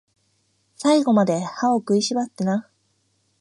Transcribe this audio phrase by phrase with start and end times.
[0.77, 2.71] 最後まで、歯食いしばってなー